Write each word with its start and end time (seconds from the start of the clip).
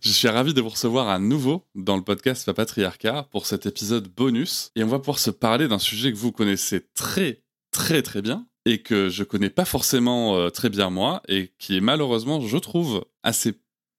Je 0.00 0.12
suis 0.12 0.28
ravi 0.28 0.54
de 0.54 0.60
vous 0.60 0.68
recevoir 0.68 1.08
à 1.08 1.18
nouveau 1.18 1.64
dans 1.74 1.96
le 1.96 2.04
podcast 2.04 2.46
Papatriarcat 2.46 3.26
pour 3.32 3.46
cet 3.46 3.66
épisode 3.66 4.06
bonus. 4.06 4.70
Et 4.76 4.84
on 4.84 4.86
va 4.86 5.00
pouvoir 5.00 5.18
se 5.18 5.30
parler 5.32 5.66
d'un 5.66 5.80
sujet 5.80 6.12
que 6.12 6.16
vous 6.16 6.30
connaissez 6.30 6.86
très, 6.94 7.42
très, 7.72 8.00
très 8.02 8.22
bien 8.22 8.46
et 8.64 8.80
que 8.80 9.08
je 9.08 9.24
connais 9.24 9.50
pas 9.50 9.64
forcément 9.64 10.36
euh, 10.36 10.50
très 10.50 10.68
bien 10.68 10.88
moi 10.88 11.20
et 11.26 11.50
qui 11.58 11.76
est 11.76 11.80
malheureusement, 11.80 12.40
je 12.40 12.58
trouve, 12.58 13.04
assez 13.24 13.54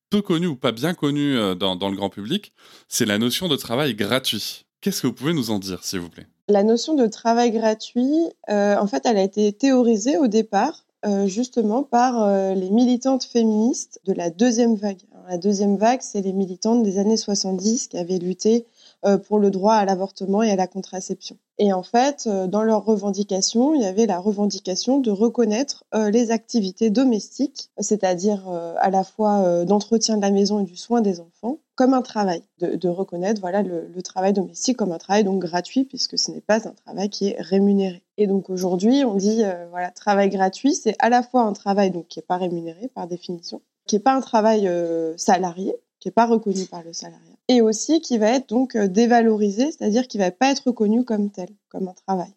peu 0.09 0.22
connu 0.22 0.47
ou 0.47 0.56
pas 0.56 0.72
bien 0.72 0.94
connu 0.94 1.36
euh, 1.36 1.53
dans, 1.53 1.75
le 1.89 1.97
grand 1.97 2.09
public. 2.09 2.53
C'est 2.88 3.06
la 3.06 3.17
notion 3.17 3.50
de 3.50 3.58
travail 3.58 3.94
gratuit. 3.94 4.67
Qu'est-ce 4.80 5.02
que 5.02 5.08
vous 5.08 5.13
pouvez 5.13 5.34
nous 5.34 5.52
en 5.52 5.59
dire, 5.59 5.84
s'il 5.84 6.00
vous 6.00 6.09
plaît? 6.09 6.28
La 6.47 6.63
notion 6.63 6.95
de 6.95 7.08
travail 7.08 7.52
gratuit, 7.52 8.30
euh, 8.50 8.78
en 8.78 8.88
fait, 8.88 9.06
elle 9.06 9.17
a 9.17 9.23
été 9.23 9.52
théorisée 9.52 10.17
au 10.17 10.28
départ 10.28 10.86
justement 11.28 11.81
par 11.81 12.53
les 12.56 12.69
militantes 12.69 13.23
féministes 13.23 14.02
de 14.06 14.11
la 14.11 14.30
deuxième 14.30 14.75
vague. 14.75 15.00
La 15.30 15.38
deuxième 15.38 15.77
vague, 15.77 16.02
c'est 16.02 16.22
les 16.22 16.33
militantes 16.33 16.81
des 16.81 16.97
années 16.97 17.16
70 17.16 17.89
qui 17.89 17.99
avaient 17.99 18.17
lutté 18.17 18.66
euh, 19.05 19.19
pour 19.19 19.38
le 19.38 19.52
droit 19.52 19.75
à 19.75 19.85
l'avortement 19.85 20.41
et 20.41 20.50
à 20.50 20.56
la 20.56 20.66
contraception. 20.66 21.38
Et 21.59 21.72
en 21.72 21.84
fait, 21.84 22.23
euh, 22.25 22.47
dans 22.47 22.63
leurs 22.63 22.84
revendications, 22.84 23.75
il 23.75 23.84
y 23.84 23.85
avait 23.85 24.07
la 24.07 24.18
revendication 24.18 24.97
de 24.97 25.12
reconnaître 25.12 25.84
euh, 25.94 26.09
les 26.09 26.31
activités 26.31 26.89
domestiques, 26.89 27.69
c'est-à-dire 27.78 28.50
à 28.50 28.89
la 28.89 29.03
fois 29.03 29.66
d'entretien 29.66 30.18
de 30.18 30.23
la 30.23 30.31
maison 30.31 30.62
et 30.62 30.63
du 30.63 30.75
soin 30.75 31.01
des 31.01 31.19
enfants, 31.19 31.59
comme 31.75 31.94
un 31.94 32.01
travail, 32.01 32.41
de, 32.59 32.89
reconnaître 32.89 33.39
voilà 33.39 33.62
le, 33.62 34.01
travail 34.01 34.34
domestique 34.34 34.78
comme 34.78 34.91
un 34.91 34.97
travail 34.97 35.23
donc 35.23 35.39
gratuit 35.39 35.85
puisque 35.85 36.18
ce 36.18 36.31
n'est 36.31 36.41
pas 36.41 36.68
un 36.68 36.73
travail 36.73 37.09
qui 37.09 37.28
est 37.28 37.38
rémunéré. 37.39 38.01
Et 38.18 38.25
donc 38.25 38.50
aujourd'hui, 38.50 39.06
on 39.06 39.13
dit 39.13 39.44
voilà 39.69 39.91
travail 39.91 40.29
gratuit, 40.29 40.73
c'est 40.73 40.95
à 40.97 41.09
la 41.09 41.22
fois 41.22 41.44
un 41.44 41.53
travail 41.53 41.91
qui 42.09 42.18
est 42.18 42.28
pas 42.28 42.38
rémunéré 42.38 42.88
par 42.88 43.07
définition, 43.07 43.62
qui 43.89 43.95
n'est 43.95 44.01
pas 44.01 44.13
un 44.13 44.22
travail 44.22 44.67
euh, 44.67 45.17
salarié, 45.17 45.73
qui 46.00 46.07
n'est 46.07 46.13
pas 46.13 46.27
reconnu 46.27 46.66
par 46.67 46.83
le 46.83 46.94
salariat, 46.94 47.35
et 47.47 47.61
aussi 47.61 48.01
qui 48.01 48.19
va 48.19 48.27
être 48.27 48.47
donc 48.47 48.75
euh, 48.75 48.88
dévalorisé, 48.88 49.72
c'est-à-dire 49.72 50.07
qui 50.07 50.19
va 50.19 50.29
pas 50.29 50.51
être 50.51 50.67
reconnu 50.67 51.03
comme 51.03 51.31
tel, 51.31 51.50
comme 51.69 51.88
un 51.88 51.95
travail, 52.05 52.31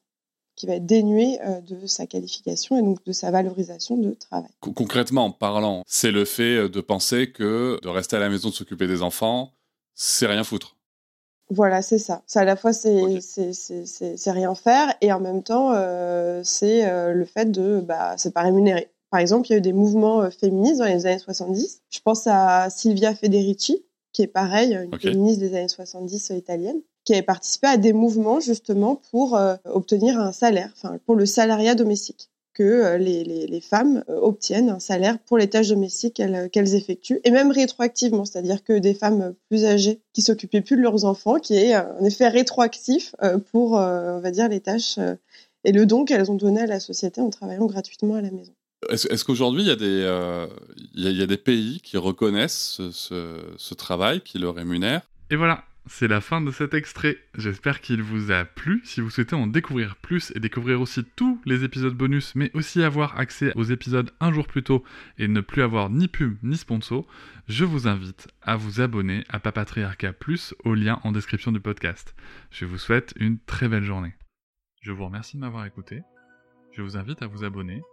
qui 0.57 0.67
va 0.67 0.77
être 0.77 0.87
dénué 0.87 1.39
euh, 1.43 1.61
de 1.61 1.87
sa 1.87 2.07
qualification 2.07 2.79
et 2.79 2.83
donc 2.83 3.05
de 3.05 3.13
sa 3.13 3.31
valorisation 3.31 3.99
de 3.99 4.13
travail. 4.13 4.49
Concrètement 4.61 5.31
parlant, 5.31 5.83
c'est 5.87 6.11
le 6.11 6.25
fait 6.25 6.71
de 6.71 6.81
penser 6.81 7.31
que 7.31 7.79
de 7.83 7.89
rester 7.91 8.17
à 8.17 8.21
la 8.21 8.31
maison, 8.31 8.49
de 8.49 8.55
s'occuper 8.55 8.87
des 8.87 9.03
enfants, 9.03 9.53
c'est 9.95 10.27
rien 10.27 10.45
foutre. 10.45 10.79
Voilà, 11.51 11.83
c'est 11.83 11.99
ça. 11.99 12.23
C'est 12.27 12.39
à 12.39 12.45
la 12.45 12.57
fois 12.57 12.73
c'est 12.73 13.21
c'est 13.21 14.31
rien 14.31 14.55
faire 14.55 14.95
et 15.03 15.13
en 15.13 15.21
même 15.21 15.43
temps 15.43 15.75
c'est 16.45 17.13
le 17.13 17.25
fait 17.27 17.53
de 17.53 17.81
bah 17.81 18.15
c'est 18.17 18.33
pas 18.33 18.41
rémunéré. 18.41 18.92
Par 19.13 19.21
exemple, 19.21 19.47
il 19.49 19.53
y 19.53 19.55
a 19.55 19.59
eu 19.59 19.61
des 19.61 19.75
mouvements 19.75 20.23
euh, 20.23 20.31
féministes 20.31 20.79
dans 20.79 20.87
les 20.87 21.05
années 21.05 21.19
70. 21.19 21.83
Je 21.91 22.01
pense 22.01 22.27
à 22.27 22.71
Silvia 22.71 23.15
Federici, 23.15 23.85
qui 24.11 24.23
est 24.23 24.27
pareil, 24.27 24.73
une 24.73 24.99
féministe 24.99 25.39
des 25.39 25.55
années 25.55 25.69
70 25.69 26.31
euh, 26.31 26.37
italienne, 26.37 26.81
qui 27.05 27.13
avait 27.13 27.23
participé 27.23 27.67
à 27.67 27.77
des 27.77 27.93
mouvements 27.93 28.41
justement 28.41 28.97
pour 29.11 29.37
euh, 29.37 29.57
obtenir 29.67 30.19
un 30.19 30.33
salaire, 30.33 30.71
enfin 30.75 30.99
pour 31.05 31.15
le 31.15 31.27
salariat 31.27 31.75
domestique, 31.75 32.31
que 32.55 32.97
les, 32.97 33.61
femmes 33.61 34.03
obtiennent 34.09 34.71
un 34.71 34.79
salaire 34.79 35.19
pour 35.19 35.37
les 35.37 35.49
tâches 35.49 35.69
domestiques 35.69 36.23
qu'elles 36.53 36.75
effectuent, 36.75 37.21
et 37.25 37.31
même 37.31 37.51
rétroactivement, 37.51 38.25
c'est-à-dire 38.25 38.65
que 38.65 38.79
des 38.79 38.95
femmes 38.95 39.35
plus 39.49 39.65
âgées 39.67 40.01
qui 40.15 40.23
s'occupaient 40.23 40.61
plus 40.61 40.77
de 40.77 40.83
leurs 40.83 41.05
enfants, 41.05 41.39
qui 41.39 41.55
est 41.55 41.73
un 41.73 42.05
effet 42.05 42.29
rétroactif 42.29 43.15
pour, 43.51 43.73
on 43.73 44.21
va 44.21 44.31
dire, 44.31 44.51
les 44.51 44.61
tâches 44.61 44.99
et 45.65 45.73
le 45.73 45.87
don 45.87 46.05
qu'elles 46.05 46.31
ont 46.31 46.35
donné 46.35 46.61
à 46.61 46.67
la 46.67 46.79
société 46.79 47.23
en 47.23 47.31
travaillant 47.31 47.65
gratuitement 47.65 48.17
à 48.17 48.21
la 48.21 48.31
maison. 48.31 48.53
Est-ce 48.89 49.25
qu'aujourd'hui, 49.25 49.63
il, 49.63 49.77
euh, 49.81 50.47
y, 50.95 51.23
a 51.23 51.27
des 51.27 51.37
pays 51.37 51.81
qui 51.83 51.97
reconnaissent 51.97 52.81
ce, 52.91 53.75
travail, 53.75 54.21
qui 54.21 54.39
le 54.39 54.49
rémunèrent? 54.49 55.03
Et 55.31 55.37
voilà, 55.37 55.65
c'est 55.87 56.09
la 56.09 56.21
fin 56.21 56.41
de 56.41 56.51
cet 56.51 56.75
extrait. 56.75 57.19
J'espère 57.37 57.81
qu'il 57.81 58.03
vous 58.03 58.33
a 58.33 58.45
plu. 58.45 58.83
Si 58.85 59.01
vous 59.01 59.11
souhaitez 59.11 59.37
en 59.37 59.47
découvrir 59.47 59.97
plus 59.97 60.33
et 60.35 60.41
découvrir 60.41 60.81
aussi 60.81 61.05
tous 61.17 61.41
les 61.45 61.65
épisodes 61.65 61.95
bonus, 61.95 62.35
mais 62.35 62.51
aussi 62.55 62.83
avoir 62.83 63.19
accès 63.19 63.53
aux 63.55 63.65
épisodes 63.65 64.11
un 64.21 64.33
jour 64.33 64.47
plus 64.47 64.63
tôt 64.63 64.85
et 65.19 65.29
ne 65.29 65.41
plus 65.41 65.63
avoir 65.63 65.89
ni 65.89 66.09
pub 66.09 66.37
ni 66.43 66.57
sponsor, 66.57 67.07
je 67.49 67.65
vous 67.65 67.89
invite 67.89 68.29
à 68.43 68.57
vous 68.57 68.81
abonner 68.81 69.25
à 69.29 69.39
Papatriarca 69.39 70.13
Plus 70.13 70.55
au 70.65 70.75
lien 70.75 71.01
en 71.05 71.13
description 71.13 71.53
du 71.53 71.61
podcast. 71.61 72.15
Je 72.51 72.65
vous 72.65 72.79
souhaite 72.79 73.15
une 73.17 73.39
très 73.39 73.69
belle 73.69 73.85
journée. 73.85 74.15
Je 74.81 74.93
vous 74.93 75.05
remercie 75.05 75.37
de 75.37 75.43
m'avoir 75.43 75.67
écouté. 75.67 76.03
Je 76.73 76.83
vous 76.83 76.97
invite 76.97 77.23
à 77.23 77.27
vous 77.27 77.45
abonner 77.45 77.83